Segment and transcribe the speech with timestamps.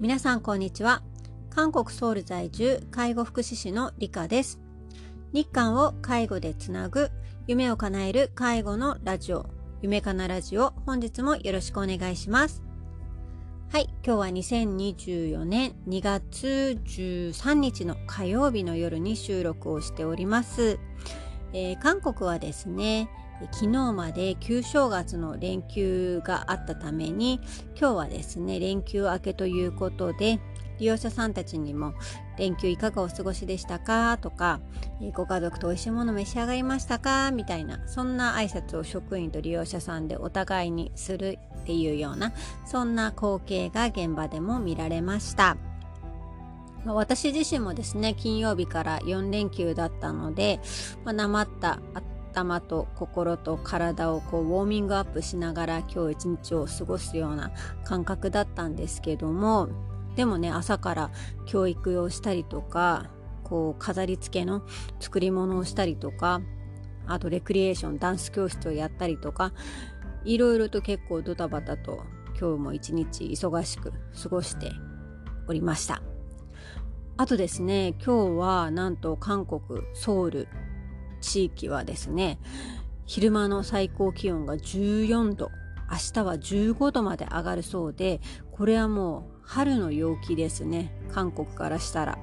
[0.00, 1.02] 皆さんこんにちは。
[1.48, 4.60] 韓国ソウル在住介護福祉士の理香です。
[5.32, 7.10] 日韓を介護でつなぐ
[7.46, 9.46] 夢を叶える介護のラジオ
[9.80, 12.62] 夢かなラジオ本日もよろしくお願いします。
[13.72, 20.78] はい今日は2024年2月13日の火曜日の夜に収録をしております、
[21.54, 23.08] えー、韓国はですね
[23.50, 27.40] 昨日まで旧正月の連休があったために
[27.78, 30.38] 今日はですね連休明けということで
[30.78, 31.94] 利用者さんたちにも
[32.38, 34.18] 連休いかがお過ごしでしたか？
[34.18, 34.60] とか
[35.14, 37.30] ご家族と美味しいもの召し上がりましたか？
[37.30, 42.32] みたいなそんな挨拶を職員と利用者さんでお互いにするっていうような
[42.64, 45.56] そんな光景が現場でも見られました。
[46.84, 50.58] 私自身もですね金曜日から4連休だったので、
[51.04, 51.78] まあ、なまった
[52.32, 57.52] 頭と心と体をこうウォーミングアップしながら今日一日を過ごすような
[57.84, 59.68] 感覚だったんですけども
[60.16, 61.10] でもね朝から
[61.44, 63.10] 教育をしたりとか
[63.44, 64.62] こう飾り付けの
[64.98, 66.40] 作り物をしたりとか
[67.06, 69.52] あとレクリエーションダンス教室をやったりとか
[70.24, 72.02] いろいろと結構ドタバタと
[72.40, 74.72] 今日も一日忙しく過ごして
[75.48, 76.02] おりました。
[77.18, 80.48] あとですね今日はなんと韓国ソウル
[81.22, 82.38] 地域はですね
[83.06, 85.50] 昼間の最高気温が14度
[85.90, 88.20] 明日は15度まで上がるそうで
[88.50, 90.92] これはもう春の陽気ですね。
[91.12, 92.18] 韓国からしたら。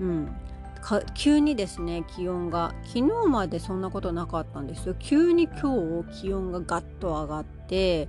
[0.00, 0.36] うん。
[1.14, 4.96] 急にですね気温が昨日までそんなことなかったんですよ。
[4.98, 8.08] 急に今日気温がガッと上がって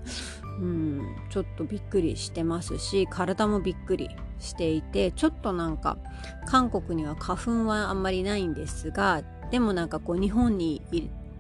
[0.60, 6.00] うんちょっとびっくりしてますし体もびっくりしていてちょっとなんか
[6.48, 9.22] 韓国には花粉はあんまりないんですが
[9.54, 10.82] でもなんかこう日本に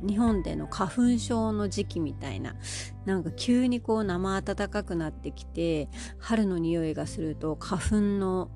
[0.03, 2.53] 日本での花粉症の時期みたいな
[3.05, 8.51] なんか急にこう生暖かくなってきて春の匂いがすると花粉の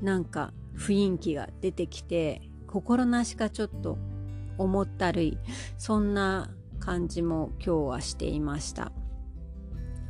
[0.00, 3.98] なんか雰囲気が出てきて心なしかちょっと
[4.58, 5.38] 重ったるい
[5.78, 6.50] そんな
[6.80, 8.90] 感じも今日はしていました。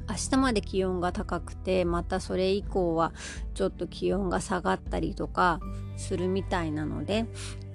[0.08, 3.12] 明日まで気温が高くてまたそれ以降は
[3.54, 5.60] ちょっと気温が下がったりとか
[5.96, 7.26] するみたいなので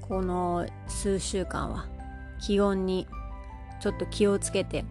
[0.07, 1.85] この数週間は
[2.39, 3.07] 気温に
[3.79, 4.85] ちょっと気をつけて、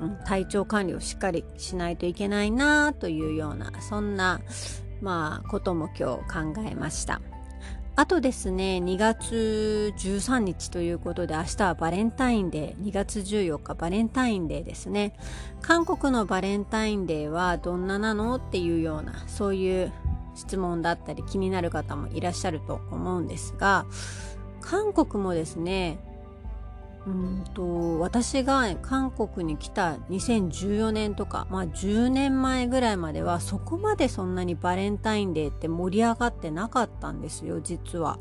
[0.00, 4.40] うん、体調管理をしっかりしないといけないなというようなそんな
[5.00, 7.20] まあことも今日考えました。
[7.96, 15.12] あとですね2月13日ということで明日はバレンタインデー2月14日バレンタインデーですね。
[15.60, 19.92] 韓国のバレンタインデーはどんななのっていうようなそういう
[20.40, 23.86] 質問だったり気になる方もいらっしゃると思うんですが
[24.60, 25.98] 韓国もですね
[27.06, 38.18] うんと私が韓国に来た2014年とか、まあ、10年前ぐらいまではそこまでそんなにバレンタインデーって盛り上がってなかったんですよ実は。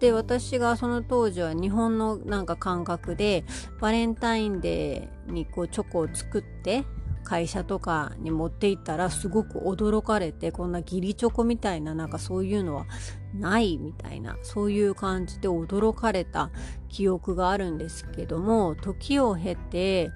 [0.00, 3.44] で私がその当時は日本のなんか感覚で
[3.80, 6.84] バレンタインデーにこうチョコを作って
[7.24, 12.86] 会社とかに持って行ったらすごく驚かれてこんな義理チョコみたいななんかそういうのは
[13.34, 16.50] ないみたいなそういう感じで驚かれた
[16.88, 20.10] 記憶があるんですけども時を経て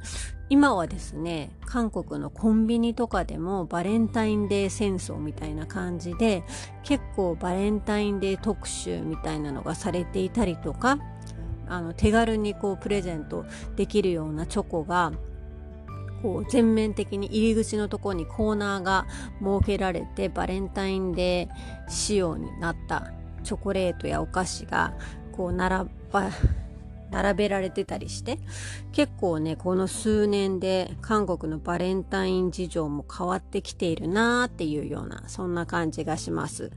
[0.51, 6.43] 今はですね韓国のコンビニとかでもバレンタインデー戦争みたいな感じで
[6.85, 10.99] 結構バレンタインデー特集みたいなのがされていたりとか
[11.69, 13.45] あの手軽にこうプレゼント
[13.77, 15.13] できるようなチョコが
[16.23, 19.07] こう全面的に入り口のところにコーナーが
[19.41, 23.13] 設けられてバレンタインデー仕様になった
[23.45, 24.95] チョコレートやお菓子が
[25.33, 26.31] こう並ば
[27.11, 28.39] 並べられてたりして
[28.93, 36.71] 結構ねこの数年で韓国のバレンタイン事情も変わってきているなーっていうようなそんな感じがします。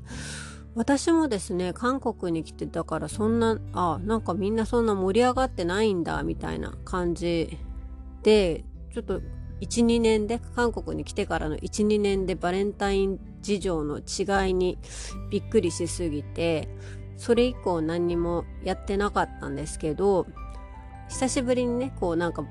[0.73, 7.57] 私もですね韓国に来てたからそんなあなんかみんなそんな盛り上がってないんだみたいな感じ
[8.23, 9.21] でちょっと
[9.61, 14.77] 12年で韓国に来てからの12年でバレンタイン事情の違いに
[15.29, 16.67] びっくりしすぎて
[17.17, 20.25] それ以降何にもやってなかったんですけど
[21.09, 22.43] 久しぶりにねこうなんか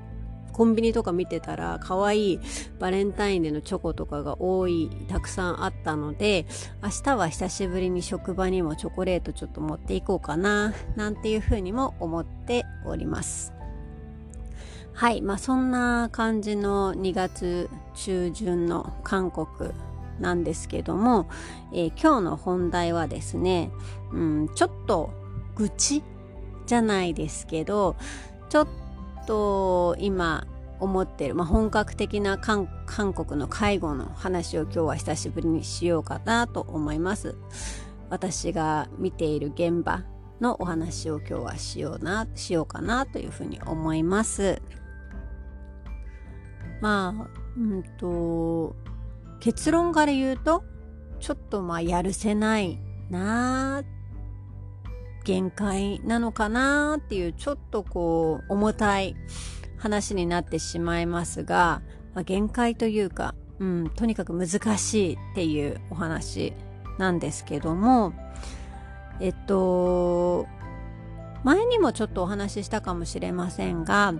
[0.53, 2.39] コンビニとか見てたら可愛い
[2.79, 6.45] バレンタインデーのチョコとかが多いたくさんあったので
[6.83, 13.60] 明日は久しぶりに職場にもチョコレートちょっと持っていこうかななんていうふうにも思っております。
[14.93, 19.71] はい、まあそんな感じの2月中旬の韓国
[20.19, 21.27] なんですけども、
[21.73, 23.71] えー、今日の本題はですね、
[24.11, 25.11] うん、ちょっと
[25.55, 26.03] 愚痴
[26.67, 27.95] じゃないですけど
[28.49, 28.67] ちょっ
[29.25, 30.47] と今
[30.79, 32.67] 思ってる、まあ、本格的な韓
[33.13, 37.35] 国の介護の話を今日は久しぶりにしようかなと思います。
[38.09, 40.03] 私が見ている現場
[40.41, 44.61] のお話を今日はしようなしようかなというふうに思います。
[46.81, 48.75] まあうんと
[49.39, 50.63] 結論から言うと
[51.19, 52.79] ちょっとまあやるせない
[53.09, 53.83] な
[55.23, 59.15] 限界なのかなっていうちょっとこう重たい
[59.77, 61.81] 話になってしまいますが、
[62.13, 66.53] まあ、限界というか、うん、とにかく難しいっていうお話
[66.97, 68.13] なんですけども
[69.19, 70.47] えっと
[71.43, 74.13] 前にもちょっとお話ししたかもしれませんが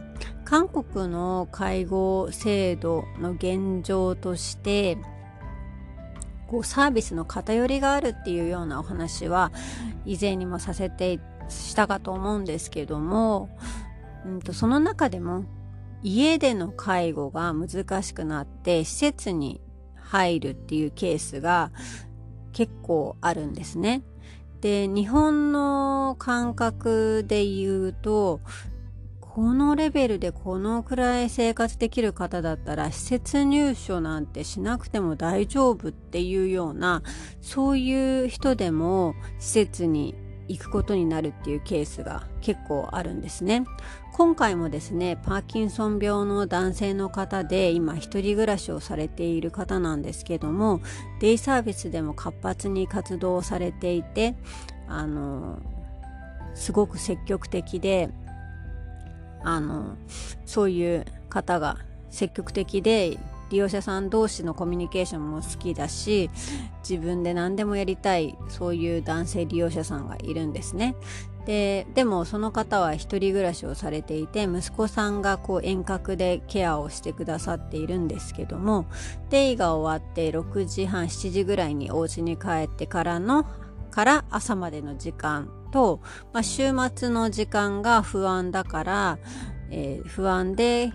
[0.51, 4.97] 韓国の介護制度の現状として
[6.47, 9.53] こうサービスの偏りがあるっていうようなお話は
[10.03, 13.49] 以前にもさせてしたかと思うんですけども
[14.25, 15.45] うんと、その中でも
[16.03, 19.61] 家での介護が難しくなって施設に
[19.95, 21.71] 入るっていうケースが
[22.51, 24.03] 結構あるんですね。
[24.59, 28.41] で、日本の感覚で言うと、
[29.33, 37.01] このレベルでこのくらい生活できる方だったら施設入所なんてしなくても大丈夫っていうような
[37.39, 40.15] そういう人でも施設に
[40.49, 43.63] 行くことになるっていうケースが結構あるんですね。
[44.11, 50.81] 今回もですね、パーキンソン病の男性の方で今一人暮らしをされている方なんですけども、
[51.21, 54.35] デイサービスでも活発に活動されていて、
[54.89, 55.59] あの、
[56.53, 58.09] すごく積極的で、
[59.43, 59.97] あの、
[60.45, 61.77] そういう方が
[62.09, 63.17] 積極的で
[63.51, 66.29] 利用者さん同士のコミュニケーションも好きだし
[66.87, 70.95] 自分で何でもやりたいそういう男性利用者さんがいるんですね。
[71.45, 78.85] ででもその方は一人暮らしをされていて息子さんがこう遠隔でケアをしてくださっているんですけども
[79.31, 83.47] デイが終わって6時半7時ぐらいにお家に帰ってからの
[83.89, 86.01] から朝までの時間と、
[86.33, 89.19] まあ、週末の時間が不安だから、
[89.69, 90.93] えー、不安で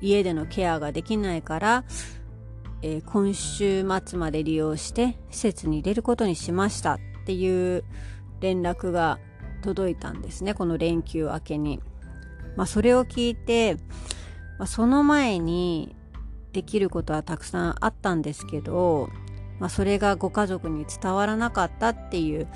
[0.00, 1.84] 家でのケアができないから、
[2.82, 7.84] えー、今週末まで利用して施設に入れることにしましたっていう
[8.40, 9.18] 連絡が
[9.62, 11.80] 届いたんですねこの連休明けに。
[12.56, 13.76] まあ、それを聞いて、
[14.58, 15.94] まあ、その前に
[16.52, 19.08] できることはたくさんあったんですけど、
[19.60, 22.48] まあ、それがご家族に伝わらなかったっていう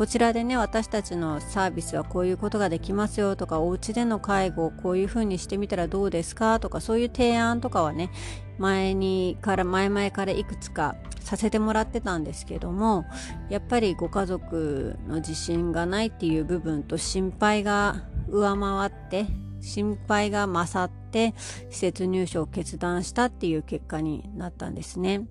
[0.00, 8.10] こちらでね私たちのサービスはこういうことができますよとかお家での介護をこういうふうにしてみたらどうですかとかそういう提案とかはね
[8.56, 13.04] 前にから前々からいくつかさせてもらってたんですけども
[13.50, 19.26] やっぱりご家族の自信がないっていう部分と心配が上回って
[19.60, 21.34] 心配が勝って
[21.68, 25.26] 施設入所を決断したっていう結果になったんですね。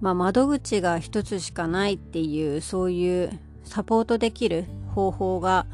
[0.00, 5.66] まあ、窓口が一つしかないっていうそういうサポートできる方法が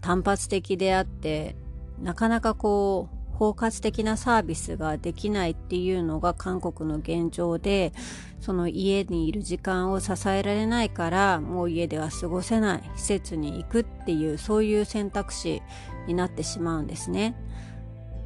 [0.00, 1.56] 単発的であって
[2.00, 7.92] なかなかこう包括的なサービスができないっていうのが韓国の現状で
[8.40, 15.62] その家にいる時間を支えられないからもう家では過ごせない施設に行くっていうそういう選択肢
[16.08, 17.36] になってしまうんですね。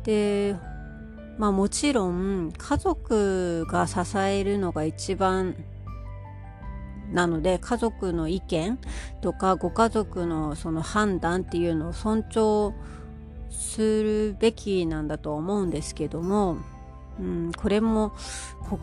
[0.04, 0.56] で
[1.38, 5.56] まあもちろん家族が支えるのが一番
[7.12, 8.78] なので家族の意見
[9.20, 12.72] とかご家族のその判断っていうのを尊重
[13.50, 16.56] するべきなんだと思うんですけども、
[17.20, 18.12] うん、これも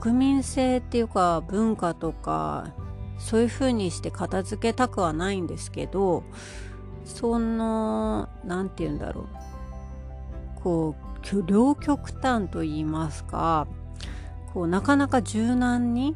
[0.01, 2.71] 国民性っていうか文化とか
[3.17, 6.23] そういうふうにして片付けたくはないんですけど
[7.03, 9.25] その何て言うんだろう。
[10.61, 11.08] こう
[11.45, 13.67] 両極端と言いますか
[14.53, 16.15] こうなかなか柔軟に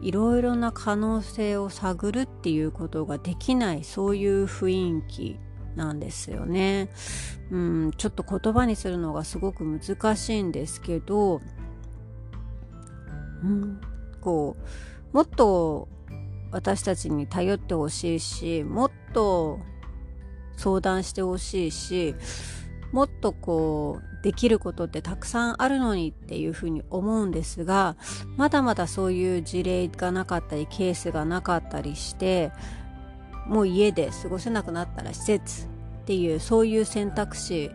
[0.00, 5.38] いろいろな可能性を探るっていうことができないそういう雰囲気
[5.74, 6.88] なんですよね。
[7.50, 11.40] うん、ちょっと言葉にするのがすごく難しいんですけど、
[13.42, 13.80] うん、
[14.20, 14.56] こ
[15.12, 15.88] うもっと
[16.50, 19.60] 私たちに頼ってほしいしもっと
[20.56, 22.14] 相談してほしいし
[22.92, 27.96] もっとこうできることってたくさんあるのにっていうふうに思うんですが
[28.36, 32.50] まだまだそういう事例がなかったりケースがなかったりして
[33.46, 35.68] もう家で過ごせなくなったら施設っ
[36.06, 37.70] ていうそういう選択肢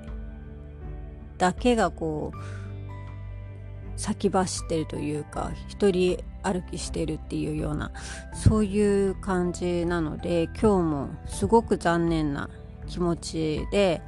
[1.38, 7.92] だけがこう先走ってるというか一人歩きしてるっていうような
[8.34, 12.50] そういう感じなので今日もすごく残念な
[12.88, 14.02] 気持ちで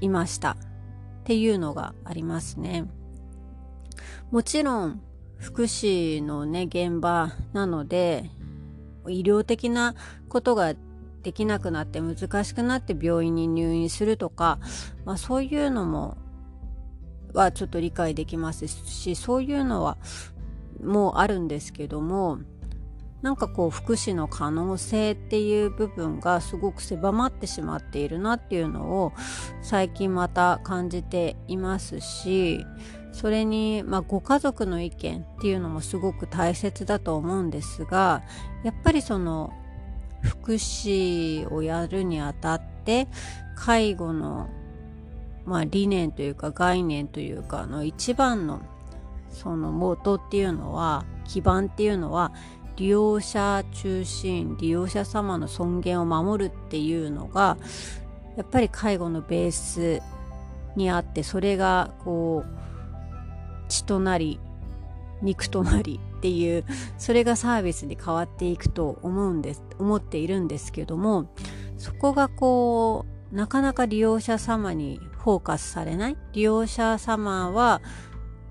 [0.00, 0.52] いました。
[0.52, 0.56] っ
[1.24, 2.86] ていうのがありますね。
[4.30, 5.00] もちろん
[5.36, 8.30] 福祉のね現場なので
[9.08, 9.94] 医療的な
[10.28, 10.74] ことが
[11.22, 14.58] できなくなって難しくなって病院に入院するとか、
[15.04, 16.16] まあ、そういうのも
[17.34, 19.98] はちょっと理解できますしそういうのは
[20.82, 22.38] もうあるんですけども
[23.22, 29.12] なんかこう福祉の可能性っていう部分がすごく狭まってしまっているなっていうのを
[29.60, 32.64] 最近また感じていますし
[33.12, 38.22] それに、まあ、ご家族の意見っていうのもすごく大切だと思うんですが
[38.62, 39.52] やっぱりその
[40.22, 43.08] 福祉をやるにあたって
[43.56, 44.48] 介護の、
[45.44, 48.60] まあ、理念というか概念というかの一番の
[49.30, 52.32] その元っていうのは基盤っていうのは
[52.78, 57.58] 利用者中心利用者様の尊厳を守るっていうのが
[58.36, 60.00] やっぱり介護のベース
[60.76, 64.38] にあってそれがこう血となり
[65.22, 66.64] 肉となりっていう
[66.96, 71.28] それがサービスに変わっていくと思うんです思っているんですけども
[71.76, 76.16] そこがこうなかなか利用者様にフォーカスされない。
[76.32, 77.82] 利用者様は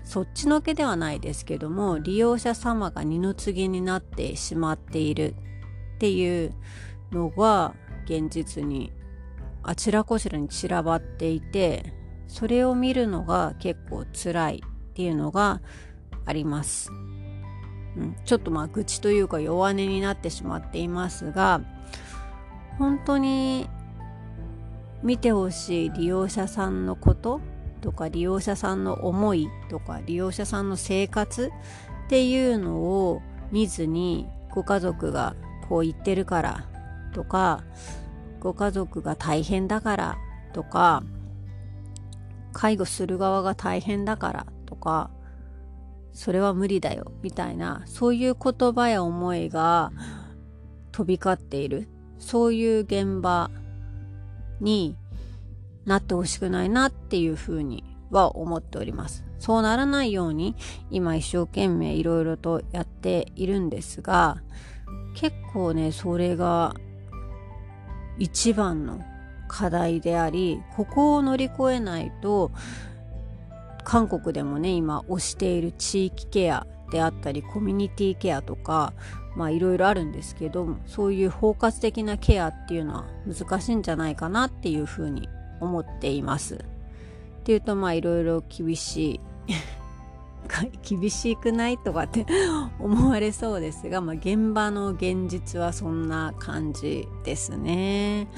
[0.08, 5.34] そっちのけではないですけども利用者様が二の次になってしまっている
[5.96, 6.54] っていう
[7.12, 7.74] のが
[8.06, 8.90] 現実に
[9.62, 11.92] あちらこちらに散らばっていて
[12.26, 15.60] それを見るのが結構辛いっていうのが
[16.24, 16.90] あります。
[16.90, 21.60] うん、ちょっとまあ愚痴というか弱音になってしまっていますが
[22.78, 23.68] 本当に
[25.02, 27.42] 見てほしい利用者さんのこと
[27.80, 31.50] とか利用者さんの思いとか利用者さんの生活
[32.06, 35.36] っていうのを見ずにご家族が
[35.68, 36.66] こう言ってるから
[37.14, 37.64] とか
[38.40, 40.18] ご家族が大変だから
[40.52, 41.02] とか
[42.52, 45.10] 介護する側が大変だからとか
[46.12, 49.92] それは無理だよみたいなそういう言葉や思いが
[50.92, 51.88] 飛び交っている。
[52.18, 53.50] そういう現場
[54.60, 54.96] に
[55.88, 59.24] なってほしくないなっていうふうには思っております。
[59.38, 60.56] そうならないように
[60.90, 64.38] 今一生懸命いろいろとやっているんですが
[65.14, 66.74] 結構ねそれが
[68.18, 69.00] 一番の
[69.46, 72.50] 課題でありここを乗り越えないと
[73.84, 78.92] 韓国でもね今推している地域ケアであったりコミュニティケアとか
[79.36, 85.28] まあいろいろあるんですけどそういう包括的なケアっていうのは難しいんじゃないかなっていうふうに
[85.60, 86.54] 思っています。
[86.54, 86.58] っ
[87.44, 89.54] ていうとまあいろいろ厳しい
[90.82, 92.26] 厳しくないとかって
[92.78, 98.28] 思われそうですが、まあ、現場の現実はそんな感じですね。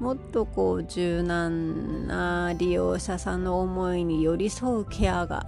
[0.00, 5.46] もっとこう柔軟な利用者さんの思いに寄り添うケアが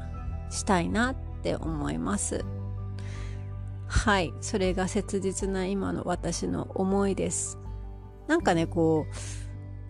[0.51, 2.45] したいなって思います。
[3.87, 7.59] はい、それが切実な今の私の思いです。
[8.29, 9.15] なんかね、こう、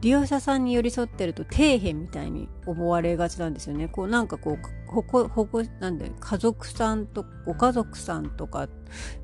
[0.01, 3.89] 利用者さんに寄り添ってると底辺みたいに思われがちなんですよね。
[3.89, 8.69] こうなんかこう、ほこ、ほこ、なんで、家族さんと、ご家族さんとか、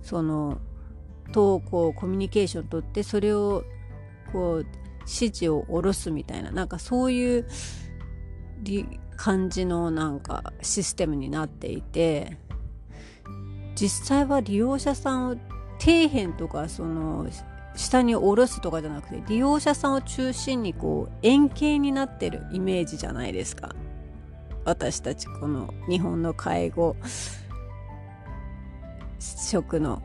[0.03, 0.61] その、
[1.33, 3.65] と、こう、コミュニケーションとって、それを、
[4.33, 4.67] こう、
[5.01, 7.47] 指示を下ろすみたいな、なんかそういう
[9.17, 12.39] 感じのなんかシステムになっていて、
[13.75, 15.37] 実際は利用者さんを
[15.79, 17.27] 底辺とかその
[17.77, 23.75] 下に下ろすとかじゃなくて利用者さんを中心にこう円形になってるイメージじゃないですか。
[24.65, 26.97] 私たちこの日本の介護
[29.21, 30.03] 職の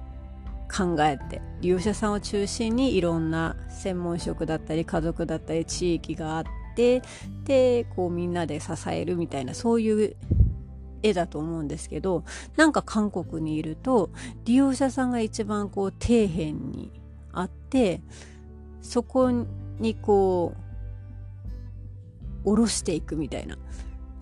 [0.72, 1.42] 考えて。
[1.62, 6.44] 利用者さんを中心にいろんな専門職だったり家族だったり地域があっ
[6.76, 7.02] て
[7.46, 10.16] でこうみんなで支えるみたいなそういう
[11.04, 12.24] 絵だと思うんですけど
[12.56, 14.10] なんか韓国にいると
[14.46, 17.01] 利用者さんが一番こう底辺に
[17.34, 18.02] あって
[18.82, 19.32] そこ
[19.80, 20.56] にこ
[22.44, 23.58] う下ろしていくみたいな。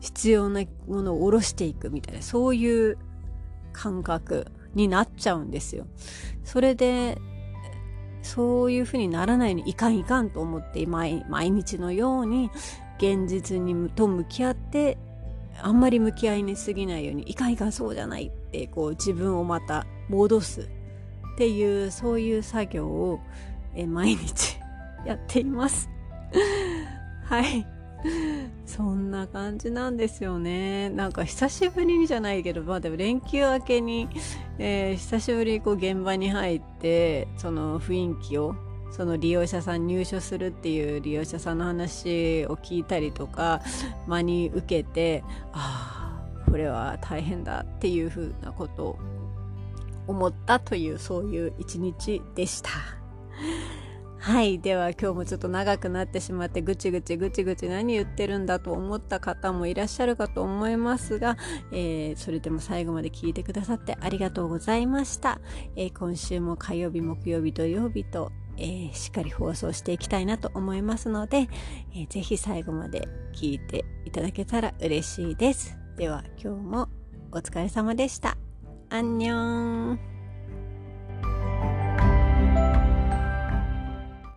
[0.02, 2.22] 必要なものを下ろしていくみたいな。
[2.22, 2.98] そういう
[3.74, 5.88] 感覚になっちゃうんですよ。
[6.44, 7.18] それで
[8.22, 12.50] そういうふうにならないようにいかんいかんと思って毎日のように
[12.98, 14.98] 現実にと向き合って
[15.62, 20.70] あんまり向き合いに過ぎないようにいかんいかんそうじゃないってこう自分をまた戻す。
[21.40, 23.22] っていうそういう作業を
[23.74, 24.60] え毎日
[25.08, 25.90] やっています。
[27.24, 27.66] はい。
[28.66, 30.90] そんな感じなんですよね。
[30.90, 34.10] なんか久しぶりにじゃないけどまあでも連休明けに、
[34.58, 38.54] えー、久しぶりにこう現場に入ってその雰囲気を
[38.92, 43.62] その利用者さん入所するっていう利用者さんの話を聞いたりとか
[44.08, 49.00] 真に受けてああこれは大変だっていうふうなことを
[50.10, 52.70] 思ったというそういう一日でした。
[54.22, 54.60] はい。
[54.60, 61.38] では今日もちょっと長くなってしまってぐちぐちぐちぐち何言ってるんだと思った方もいらっしゃるかと思いますが、
[61.72, 65.40] えー、それでも最後まで聞いてくださってありがとうございました。
[65.78, 71.48] えー、今週も火曜日、木曜日、土曜日と、えー、しっかり放送していきたいなと思いますので、
[71.94, 75.78] えー、ぜひ最後まで聞いていただけたら嬉しいです。
[75.96, 76.90] では今日も
[77.32, 78.49] お疲れ様でした。
[78.92, 80.09] アンニョン